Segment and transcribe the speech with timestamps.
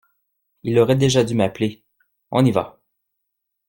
[0.63, 1.83] Il aurait déjà dû m’appeler.
[2.31, 2.81] On y va.